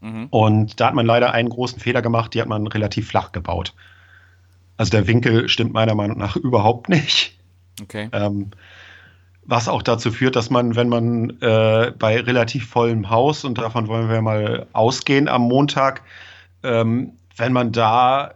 [0.00, 0.26] Mhm.
[0.30, 3.74] Und da hat man leider einen großen Fehler gemacht, die hat man relativ flach gebaut.
[4.76, 7.38] Also der Winkel stimmt meiner Meinung nach überhaupt nicht.
[7.82, 8.08] Okay.
[8.12, 8.50] Ähm,
[9.44, 13.86] was auch dazu führt, dass man, wenn man äh, bei relativ vollem Haus, und davon
[13.86, 16.02] wollen wir mal ausgehen am Montag,
[16.62, 18.34] ähm, wenn man da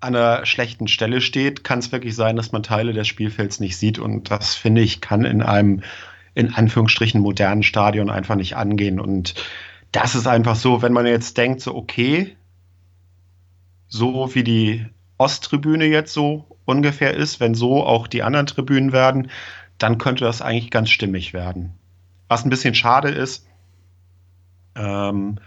[0.00, 3.78] an einer schlechten Stelle steht, kann es wirklich sein, dass man Teile des Spielfelds nicht
[3.78, 3.98] sieht.
[3.98, 5.82] Und das, finde ich, kann in einem,
[6.34, 9.00] in Anführungsstrichen, modernen Stadion einfach nicht angehen.
[9.00, 9.34] Und
[9.94, 12.36] das ist einfach so, wenn man jetzt denkt, so, okay,
[13.86, 14.86] so wie die
[15.18, 19.30] Osttribüne jetzt so ungefähr ist, wenn so auch die anderen Tribünen werden,
[19.78, 21.74] dann könnte das eigentlich ganz stimmig werden.
[22.26, 23.46] Was ein bisschen schade ist,
[24.74, 25.38] ähm,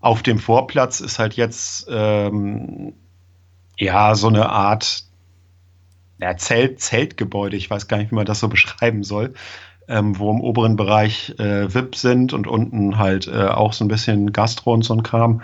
[0.00, 2.94] auf dem Vorplatz ist halt jetzt ähm,
[3.78, 5.04] ja so eine Art
[6.20, 9.34] ja, Zelt, Zeltgebäude, ich weiß gar nicht, wie man das so beschreiben soll,
[9.88, 13.88] ähm, wo im oberen Bereich äh, VIP sind und unten halt äh, auch so ein
[13.88, 15.42] bisschen Gastro und so ein Kram.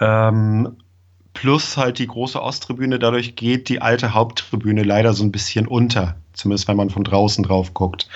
[0.00, 0.76] Ähm,
[1.34, 6.16] plus halt die große Osttribüne, dadurch geht die alte Haupttribüne leider so ein bisschen unter,
[6.32, 8.08] zumindest wenn man von draußen drauf guckt.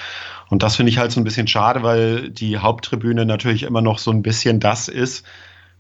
[0.49, 3.99] Und das finde ich halt so ein bisschen schade, weil die Haupttribüne natürlich immer noch
[3.99, 5.27] so ein bisschen das ist,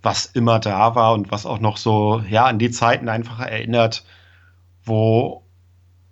[0.02, 4.04] was immer da war und was auch noch so, ja, an die Zeiten einfach erinnert,
[4.84, 5.42] wo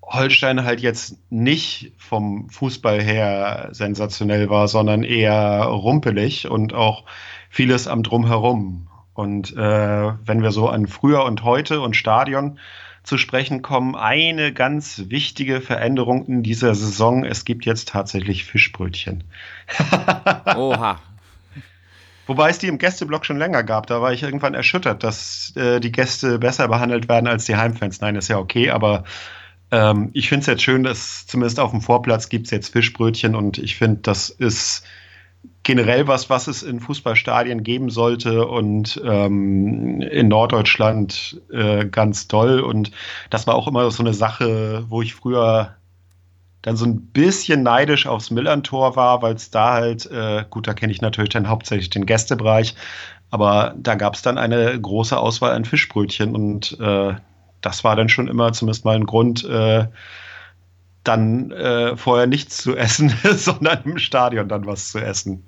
[0.07, 7.05] Holstein halt jetzt nicht vom Fußball her sensationell war, sondern eher rumpelig und auch
[7.51, 8.89] vieles am Drumherum.
[9.15, 12.59] Und äh, wenn wir so an früher und heute und Stadion
[13.03, 17.25] zu sprechen kommen, eine ganz wichtige Veränderung in dieser Saison.
[17.25, 19.25] Es gibt jetzt tatsächlich Fischbrötchen.
[20.57, 20.99] Oha.
[22.27, 23.87] Wobei es die im Gästeblock schon länger gab.
[23.87, 28.01] Da war ich irgendwann erschüttert, dass äh, die Gäste besser behandelt werden als die Heimfans.
[28.01, 29.05] Nein, ist ja okay, aber
[29.71, 33.35] ähm, ich finde es jetzt schön, dass zumindest auf dem Vorplatz gibt es jetzt Fischbrötchen
[33.35, 34.85] und ich finde, das ist
[35.63, 42.61] generell was, was es in Fußballstadien geben sollte und ähm, in Norddeutschland äh, ganz toll.
[42.61, 42.93] Und
[43.31, 45.75] das war auch immer so eine Sache, wo ich früher
[46.63, 50.75] dann so ein bisschen neidisch aufs Millantor war, weil es da halt, äh, gut, da
[50.75, 52.75] kenne ich natürlich dann hauptsächlich den Gästebereich,
[53.31, 57.15] aber da gab es dann eine große Auswahl an Fischbrötchen und äh,
[57.67, 59.87] das war dann schon immer zumindest mal ein Grund, äh,
[61.03, 65.45] dann äh, vorher nichts zu essen, sondern im Stadion dann was zu essen.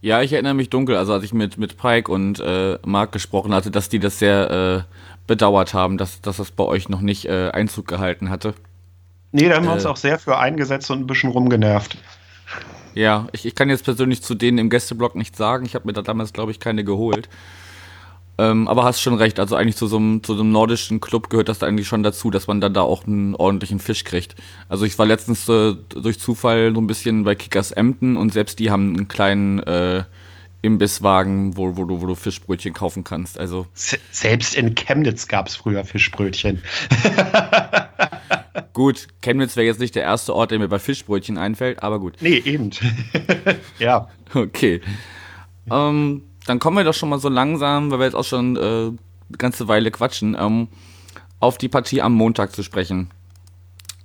[0.00, 3.54] Ja, ich erinnere mich dunkel, also als ich mit, mit Pike und äh, Marc gesprochen
[3.54, 4.94] hatte, dass die das sehr äh,
[5.26, 8.54] bedauert haben, dass, dass das bei euch noch nicht äh, Einzug gehalten hatte.
[9.32, 9.88] Nee, da haben wir uns äh.
[9.88, 11.96] auch sehr für eingesetzt und ein bisschen rumgenervt.
[12.94, 15.66] Ja, ich, ich kann jetzt persönlich zu denen im Gästeblock nichts sagen.
[15.66, 17.28] Ich habe mir da damals, glaube ich, keine geholt.
[18.38, 21.30] Ähm, aber hast schon recht, also eigentlich zu so, einem, zu so einem nordischen Club
[21.30, 24.34] gehört das da eigentlich schon dazu, dass man dann da auch einen ordentlichen Fisch kriegt.
[24.68, 28.58] Also ich war letztens äh, durch Zufall so ein bisschen bei Kickers Emden und selbst
[28.58, 30.04] die haben einen kleinen äh,
[30.60, 33.38] Imbisswagen, wo, wo, du, wo du Fischbrötchen kaufen kannst.
[33.38, 36.62] Also selbst in Chemnitz gab es früher Fischbrötchen.
[38.72, 42.16] gut, Chemnitz wäre jetzt nicht der erste Ort, der mir bei Fischbrötchen einfällt, aber gut.
[42.20, 42.70] Nee, eben.
[43.78, 44.08] ja.
[44.34, 44.80] Okay.
[45.70, 48.60] Ähm, dann kommen wir doch schon mal so langsam, weil wir jetzt auch schon äh,
[48.60, 48.96] eine
[49.38, 50.68] ganze Weile quatschen, ähm,
[51.40, 53.10] auf die Partie am Montag zu sprechen.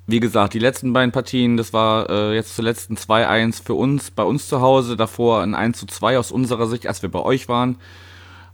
[0.08, 4.12] Wie gesagt, die letzten beiden Partien, das war äh, jetzt zuletzt ein 2-1 für uns,
[4.12, 7.78] bei uns zu Hause, davor ein 1-2 aus unserer Sicht, als wir bei euch waren.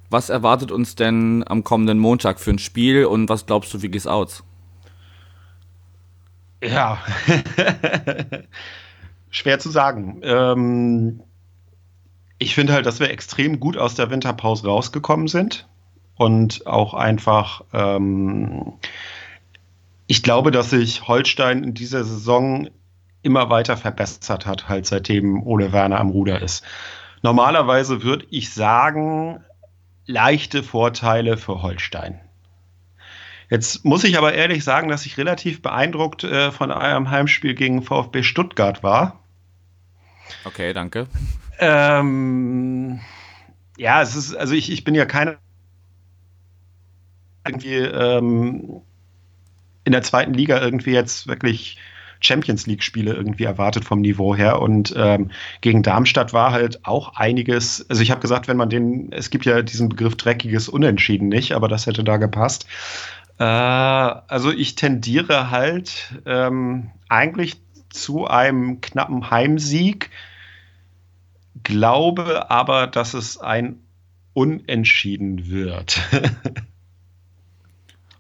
[0.09, 3.89] Was erwartet uns denn am kommenden Montag für ein Spiel und was glaubst du, wie
[3.89, 4.43] geht's aus?
[6.63, 6.97] Ja,
[9.29, 10.21] schwer zu sagen.
[10.23, 11.21] Ähm,
[12.39, 15.67] ich finde halt, dass wir extrem gut aus der Winterpause rausgekommen sind
[16.15, 18.73] und auch einfach, ähm,
[20.07, 22.69] ich glaube, dass sich Holstein in dieser Saison
[23.21, 26.63] immer weiter verbessert hat, halt seitdem Ole Werner am Ruder ist.
[27.23, 29.43] Normalerweise würde ich sagen,
[30.05, 32.21] leichte Vorteile für Holstein.
[33.49, 37.81] Jetzt muss ich aber ehrlich sagen, dass ich relativ beeindruckt äh, von eurem Heimspiel gegen
[37.81, 39.19] VfB Stuttgart war.
[40.43, 41.07] Okay, danke.
[41.59, 42.99] Ähm,
[43.77, 45.37] ja, es ist, also ich, ich bin ja keine
[47.47, 48.81] irgendwie ähm,
[49.83, 51.77] in der zweiten Liga irgendwie jetzt wirklich
[52.19, 54.61] Champions League-Spiele irgendwie erwartet vom Niveau her.
[54.61, 57.85] Und ähm, gegen Darmstadt war halt auch einiges.
[57.89, 61.53] Also ich habe gesagt, wenn man den, es gibt ja diesen Begriff dreckiges Unentschieden nicht,
[61.53, 62.67] aber das hätte da gepasst.
[63.39, 67.57] Äh, also ich tendiere halt ähm, eigentlich
[67.89, 70.09] zu einem knappen Heimsieg
[71.63, 73.81] glaube aber, dass es ein
[74.33, 75.99] Unentschieden wird.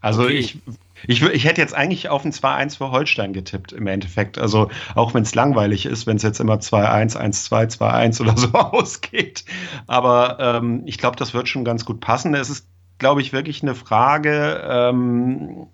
[0.01, 0.33] also okay.
[0.33, 0.57] ich,
[1.05, 4.39] ich, ich hätte jetzt eigentlich auf ein 2-1 für Holstein getippt im Endeffekt.
[4.39, 8.53] Also auch wenn es langweilig ist, wenn es jetzt immer 2-1, 1-2, 2-1 oder so
[8.53, 9.45] ausgeht.
[9.85, 12.33] Aber ähm, ich glaube, das wird schon ganz gut passen.
[12.33, 15.67] Es ist, glaube ich, wirklich eine Frage, ähm,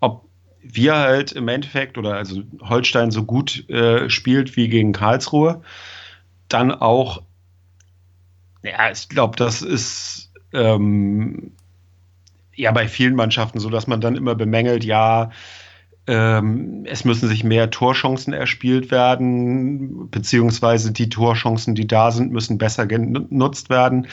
[0.00, 0.28] ob
[0.62, 5.62] wir halt im Endeffekt oder also Holstein so gut äh, spielt wie gegen Karlsruhe
[6.48, 7.22] dann auch,
[8.62, 11.52] ja, ich glaube, das ist ähm,
[12.54, 15.30] ja bei vielen Mannschaften so, dass man dann immer bemängelt, ja,
[16.06, 22.58] ähm, es müssen sich mehr Torchancen erspielt werden, beziehungsweise die Torchancen, die da sind, müssen
[22.58, 24.06] besser genutzt werden.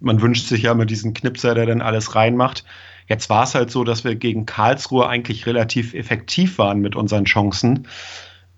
[0.00, 2.64] Man wünscht sich ja immer diesen Knipser, der dann alles reinmacht.
[3.08, 7.24] Jetzt war es halt so, dass wir gegen Karlsruhe eigentlich relativ effektiv waren mit unseren
[7.24, 7.88] Chancen.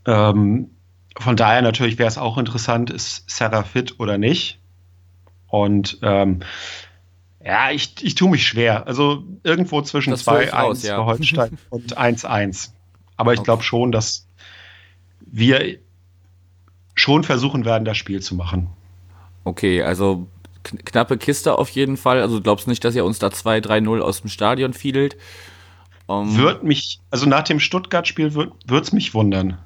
[0.06, 0.70] Ähm,
[1.18, 4.58] von daher natürlich wäre es auch interessant, ist Sarah fit oder nicht.
[5.46, 6.40] Und ähm,
[7.44, 8.86] ja, ich, ich tue mich schwer.
[8.86, 10.96] Also irgendwo zwischen 2-1 ja.
[10.96, 12.70] für Holstein und 1-1.
[13.16, 13.44] Aber ich okay.
[13.44, 14.26] glaube schon, dass
[15.20, 15.78] wir
[16.94, 18.68] schon versuchen werden, das Spiel zu machen.
[19.44, 20.26] Okay, also
[20.62, 22.20] knappe Kiste auf jeden Fall.
[22.20, 25.16] Also du glaubst nicht, dass ihr uns da 2-3-0 aus dem Stadion fiedelt?
[26.06, 29.58] Um wird mich, also nach dem Stuttgart-Spiel wird es mich wundern.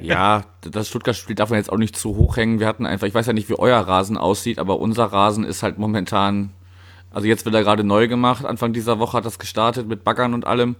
[0.00, 2.60] Ja, das Stuttgart-Spiel darf man jetzt auch nicht zu hoch hängen.
[2.60, 5.62] Wir hatten einfach, ich weiß ja nicht, wie euer Rasen aussieht, aber unser Rasen ist
[5.62, 6.50] halt momentan,
[7.10, 8.44] also jetzt wird er gerade neu gemacht.
[8.44, 10.76] Anfang dieser Woche hat das gestartet mit Baggern und allem.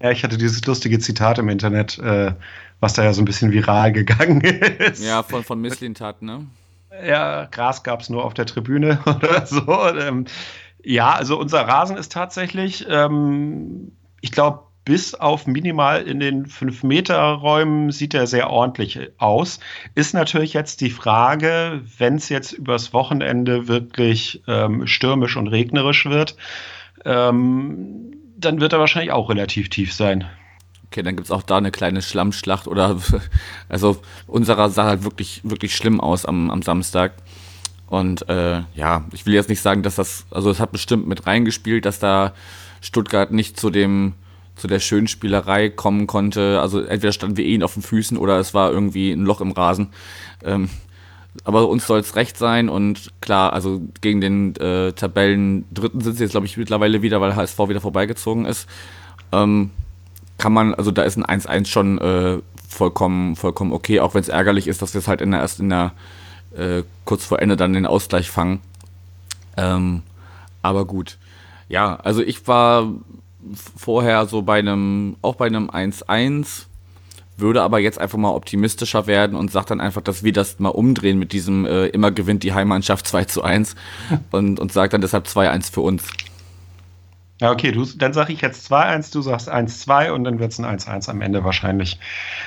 [0.00, 2.32] Ja, ich hatte dieses lustige Zitat im Internet, äh,
[2.80, 5.04] was da ja so ein bisschen viral gegangen ist.
[5.04, 6.46] Ja, von, von Misslintat, ne?
[7.04, 9.66] Ja, Gras gab es nur auf der Tribüne oder so.
[9.88, 10.26] Ähm,
[10.82, 17.92] ja, also unser Rasen ist tatsächlich, ähm, ich glaube, bis auf minimal in den 5-Meter-Räumen
[17.92, 19.60] sieht er sehr ordentlich aus.
[19.94, 26.06] Ist natürlich jetzt die Frage, wenn es jetzt übers Wochenende wirklich ähm, stürmisch und regnerisch
[26.06, 26.36] wird,
[27.04, 30.24] ähm, dann wird er wahrscheinlich auch relativ tief sein.
[30.86, 32.96] Okay, dann gibt es auch da eine kleine Schlammschlacht oder
[33.68, 37.12] also unserer sah halt wirklich, wirklich schlimm aus am, am Samstag.
[37.88, 41.26] Und äh, ja, ich will jetzt nicht sagen, dass das, also es hat bestimmt mit
[41.26, 42.32] reingespielt, dass da
[42.80, 44.14] Stuttgart nicht zu dem
[44.58, 46.60] zu der schönen Spielerei kommen konnte.
[46.60, 49.52] Also entweder standen wir eh auf den Füßen oder es war irgendwie ein Loch im
[49.52, 49.88] Rasen.
[50.44, 50.68] Ähm,
[51.44, 56.16] aber uns soll es recht sein und klar, also gegen den äh, Tabellen Dritten sind
[56.16, 58.68] sie jetzt, glaube ich, mittlerweile wieder, weil HSV wieder vorbeigezogen ist.
[59.32, 59.70] Ähm,
[60.36, 64.28] kann man, also da ist ein 1-1 schon äh, vollkommen, vollkommen okay, auch wenn es
[64.28, 65.92] ärgerlich ist, dass wir es halt in der, erst in der
[66.56, 68.60] äh, kurz vor Ende dann den Ausgleich fangen.
[69.56, 70.02] Ähm,
[70.62, 71.18] aber gut.
[71.68, 72.88] Ja, also ich war
[73.76, 76.66] vorher so bei einem, auch bei einem 1-1,
[77.36, 80.70] würde aber jetzt einfach mal optimistischer werden und sagt dann einfach, dass wir das mal
[80.70, 83.76] umdrehen mit diesem äh, immer gewinnt die Heimmannschaft 2 zu 1
[84.32, 86.04] und, und sagt dann deshalb 2-1 für uns.
[87.40, 90.58] Ja, okay, du, dann sage ich jetzt 2-1, du sagst 1-2 und dann wird es
[90.58, 92.00] ein 1-1 am Ende wahrscheinlich.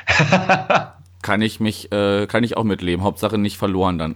[1.22, 3.04] kann ich mich, äh, kann ich auch mitleben.
[3.04, 4.16] Hauptsache nicht verloren dann.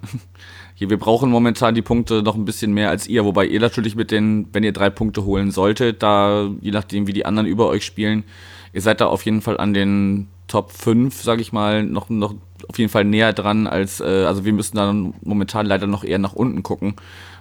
[0.77, 3.95] Hier, wir brauchen momentan die Punkte noch ein bisschen mehr als ihr, wobei ihr natürlich
[3.95, 7.67] mit den, wenn ihr drei Punkte holen solltet, da, je nachdem wie die anderen über
[7.69, 8.25] euch spielen,
[8.73, 12.35] ihr seid da auf jeden Fall an den Top 5, sage ich mal, noch, noch
[12.67, 16.19] auf jeden Fall näher dran als, äh, also wir müssen dann momentan leider noch eher
[16.19, 16.95] nach unten gucken,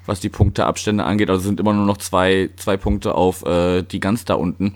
[0.07, 1.29] was die Punkteabstände angeht.
[1.29, 4.75] Also sind immer nur noch zwei, zwei Punkte auf äh, die ganz da unten.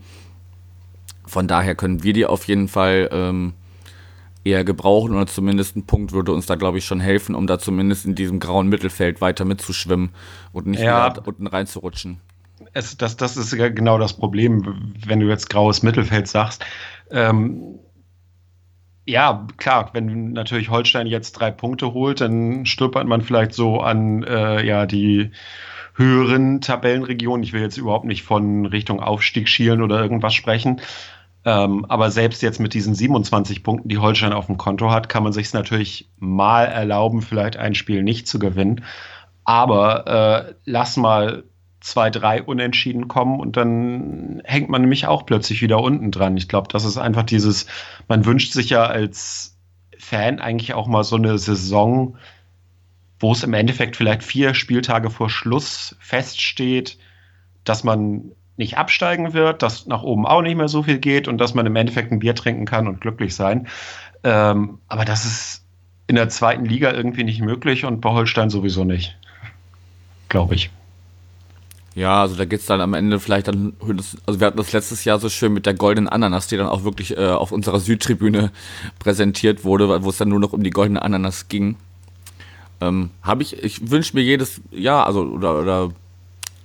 [1.26, 3.52] Von daher können wir die auf jeden Fall ähm,
[4.48, 7.58] eher gebrauchen oder zumindest ein Punkt würde uns da, glaube ich, schon helfen, um da
[7.58, 10.10] zumindest in diesem grauen Mittelfeld weiter mitzuschwimmen
[10.52, 11.10] und nicht ja.
[11.10, 12.20] wieder unten reinzurutschen.
[12.72, 16.64] Es, das, das ist genau das Problem, wenn du jetzt graues Mittelfeld sagst.
[17.10, 17.78] Ähm,
[19.06, 24.22] ja, klar, wenn natürlich Holstein jetzt drei Punkte holt, dann stolpert man vielleicht so an
[24.22, 25.30] äh, ja, die
[25.94, 27.42] höheren Tabellenregionen.
[27.42, 30.80] Ich will jetzt überhaupt nicht von Richtung Aufstieg schielen oder irgendwas sprechen.
[31.48, 35.22] Ähm, aber selbst jetzt mit diesen 27 Punkten, die Holstein auf dem Konto hat, kann
[35.22, 38.84] man sich es natürlich mal erlauben, vielleicht ein Spiel nicht zu gewinnen.
[39.44, 40.06] Aber
[40.46, 41.44] äh, lass mal
[41.80, 46.36] zwei, drei Unentschieden kommen und dann hängt man nämlich auch plötzlich wieder unten dran.
[46.36, 47.64] Ich glaube, das ist einfach dieses,
[48.08, 49.56] man wünscht sich ja als
[49.98, 52.18] Fan eigentlich auch mal so eine Saison,
[53.20, 56.98] wo es im Endeffekt vielleicht vier Spieltage vor Schluss feststeht,
[57.64, 61.38] dass man nicht absteigen wird, dass nach oben auch nicht mehr so viel geht und
[61.38, 63.68] dass man im Endeffekt ein Bier trinken kann und glücklich sein.
[64.24, 65.64] Ähm, aber das ist
[66.08, 69.16] in der zweiten Liga irgendwie nicht möglich und bei Holstein sowieso nicht.
[70.28, 70.70] Glaube ich.
[71.94, 73.74] Ja, also da geht es dann am Ende vielleicht dann,
[74.26, 76.84] also wir hatten das letztes Jahr so schön mit der goldenen Ananas, die dann auch
[76.84, 78.52] wirklich äh, auf unserer Südtribüne
[78.98, 81.76] präsentiert wurde, wo es dann nur noch um die goldene Ananas ging.
[82.80, 85.90] Ähm, Habe ich, ich wünsche mir jedes Jahr, also oder, oder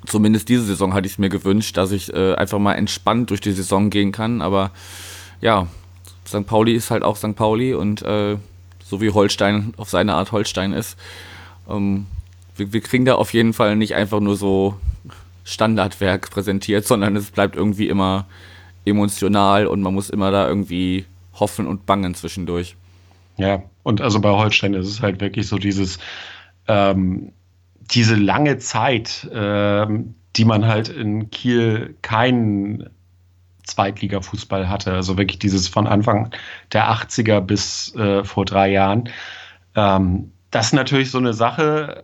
[0.05, 3.41] zumindest diese Saison hatte ich es mir gewünscht, dass ich äh, einfach mal entspannt durch
[3.41, 4.41] die Saison gehen kann.
[4.41, 4.71] Aber
[5.41, 5.67] ja,
[6.27, 6.45] St.
[6.45, 7.35] Pauli ist halt auch St.
[7.35, 8.37] Pauli und äh,
[8.83, 10.97] so wie Holstein auf seine Art Holstein ist.
[11.69, 12.05] Ähm,
[12.55, 14.75] wir, wir, kriegen da auf jeden Fall nicht einfach nur so
[15.43, 18.27] Standardwerk präsentiert, sondern es bleibt irgendwie immer
[18.85, 22.75] emotional und man muss immer da irgendwie hoffen und bangen zwischendurch.
[23.37, 25.97] Ja, und also bei Holstein ist es halt wirklich so dieses,
[26.67, 27.33] ähm,
[27.91, 29.85] diese lange Zeit, äh,
[30.35, 32.89] die man halt in Kiel keinen
[33.63, 36.31] Zweitliga-Fußball hatte, also wirklich dieses von Anfang
[36.73, 39.09] der 80er bis äh, vor drei Jahren,
[39.75, 42.03] ähm, das ist natürlich so eine Sache.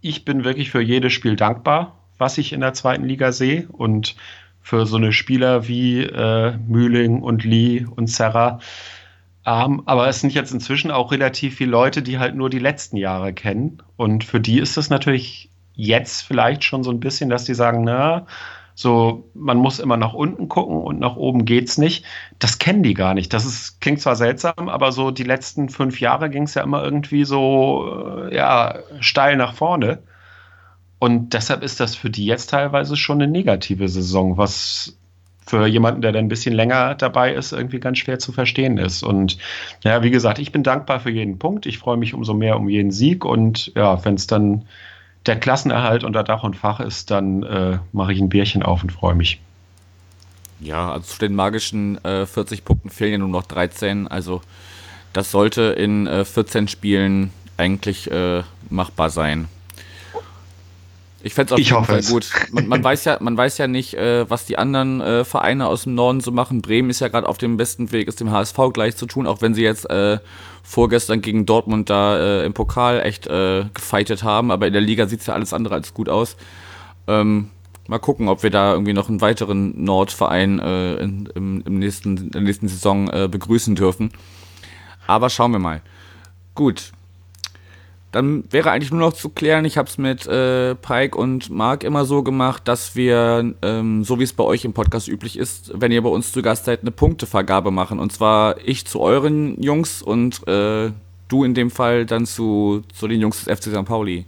[0.00, 4.16] Ich bin wirklich für jedes Spiel dankbar, was ich in der zweiten Liga sehe und
[4.60, 8.60] für so eine Spieler wie äh, Mühling und Lee und Serra.
[9.46, 12.96] Ähm, aber es sind jetzt inzwischen auch relativ viele Leute, die halt nur die letzten
[12.96, 13.82] Jahre kennen.
[13.96, 17.84] Und für die ist es natürlich jetzt vielleicht schon so ein bisschen, dass die sagen,
[17.84, 18.26] na,
[18.74, 22.04] so, man muss immer nach unten gucken und nach oben geht's nicht.
[22.40, 23.32] Das kennen die gar nicht.
[23.32, 26.82] Das ist, klingt zwar seltsam, aber so die letzten fünf Jahre ging es ja immer
[26.82, 30.02] irgendwie so, äh, ja, steil nach vorne.
[30.98, 34.98] Und deshalb ist das für die jetzt teilweise schon eine negative Saison, was
[35.46, 39.02] für jemanden, der dann ein bisschen länger dabei ist, irgendwie ganz schwer zu verstehen ist.
[39.02, 39.38] Und
[39.84, 41.66] ja, wie gesagt, ich bin dankbar für jeden Punkt.
[41.66, 43.24] Ich freue mich umso mehr um jeden Sieg.
[43.24, 44.64] Und ja, wenn es dann
[45.24, 48.90] der Klassenerhalt unter Dach und Fach ist, dann äh, mache ich ein Bierchen auf und
[48.90, 49.40] freue mich.
[50.58, 54.08] Ja, also zu den magischen äh, 40 Punkten fehlen ja nur noch 13.
[54.08, 54.42] Also
[55.12, 59.48] das sollte in äh, 14 Spielen eigentlich äh, machbar sein.
[61.26, 62.30] Ich fände es auf jeden Fall gut.
[62.52, 65.82] Man, man, weiß ja, man weiß ja nicht, äh, was die anderen äh, Vereine aus
[65.82, 66.62] dem Norden so machen.
[66.62, 69.42] Bremen ist ja gerade auf dem besten Weg, es dem HSV gleich zu tun, auch
[69.42, 70.20] wenn sie jetzt äh,
[70.62, 74.52] vorgestern gegen Dortmund da äh, im Pokal echt äh, gefeitet haben.
[74.52, 76.36] Aber in der Liga sieht es ja alles andere als gut aus.
[77.08, 77.50] Ähm,
[77.88, 82.16] mal gucken, ob wir da irgendwie noch einen weiteren Nordverein äh, in, im, im nächsten,
[82.18, 84.12] in der nächsten Saison äh, begrüßen dürfen.
[85.08, 85.82] Aber schauen wir mal.
[86.54, 86.92] Gut,
[88.12, 91.84] dann wäre eigentlich nur noch zu klären, ich habe es mit äh, Pike und Mark
[91.84, 95.72] immer so gemacht, dass wir, ähm, so wie es bei euch im Podcast üblich ist,
[95.74, 97.98] wenn ihr bei uns zu Gast seid, eine Punktevergabe machen.
[97.98, 100.92] Und zwar ich zu euren Jungs und äh,
[101.28, 103.84] du in dem Fall dann zu, zu den Jungs des FC St.
[103.84, 104.24] Pauli.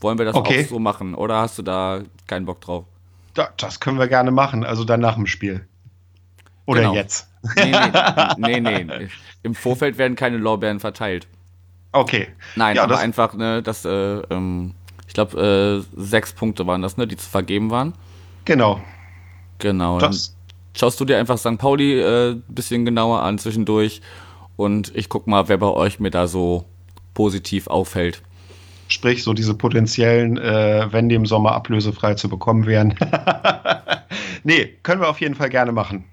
[0.00, 0.64] Wollen wir das okay.
[0.64, 2.84] auch so machen oder hast du da keinen Bock drauf?
[3.34, 5.66] Da, das können wir gerne machen, also dann nach dem Spiel.
[6.66, 6.94] Oder genau.
[6.94, 7.28] jetzt.
[7.56, 7.72] Nee
[8.36, 9.08] nee, nee, nee.
[9.42, 11.26] Im Vorfeld werden keine Lorbeeren verteilt.
[11.92, 12.28] Okay.
[12.56, 14.74] Nein, ja, aber das einfach, ne, dass, äh, ähm,
[15.06, 17.94] ich glaube, äh, sechs Punkte waren das, ne, die zu vergeben waren.
[18.44, 18.80] Genau.
[19.58, 19.98] Genau.
[19.98, 20.36] Das
[20.76, 21.58] schaust du dir einfach St.
[21.58, 24.00] Pauli ein äh, bisschen genauer an zwischendurch
[24.56, 26.64] und ich guck mal, wer bei euch mir da so
[27.14, 28.22] positiv auffällt.
[28.88, 32.94] Sprich, so diese potenziellen, äh, wenn die im Sommer ablösefrei zu bekommen wären.
[34.44, 36.04] nee, können wir auf jeden Fall gerne machen.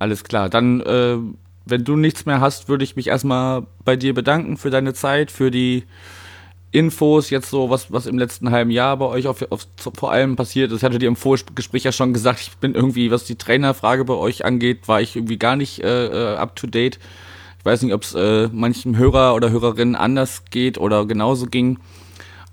[0.00, 1.16] Alles klar, dann äh,
[1.66, 5.30] wenn du nichts mehr hast, würde ich mich erstmal bei dir bedanken für deine Zeit,
[5.30, 5.84] für die
[6.74, 10.34] Infos, jetzt so, was, was im letzten halben Jahr bei euch auf, auf, vor allem
[10.34, 10.78] passiert ist.
[10.78, 14.14] Ich hatte dir im Vorgespräch ja schon gesagt, ich bin irgendwie, was die Trainerfrage bei
[14.14, 16.98] euch angeht, war ich irgendwie gar nicht äh, äh up to date.
[17.60, 21.78] Ich weiß nicht, ob es äh, manchem Hörer oder Hörerinnen anders geht oder genauso ging.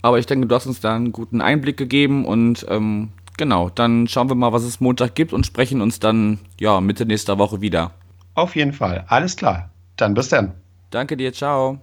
[0.04, 4.08] Aber ich denke, du hast uns da einen guten Einblick gegeben und ähm, genau, dann
[4.08, 7.60] schauen wir mal, was es Montag gibt und sprechen uns dann ja Mitte nächster Woche
[7.60, 7.92] wieder.
[8.34, 9.06] Auf jeden Fall.
[9.08, 9.70] Alles klar.
[9.98, 10.54] Dann bis dann.
[10.90, 11.34] Danke dir.
[11.34, 11.80] Ciao.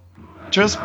[0.51, 0.77] Tschüss.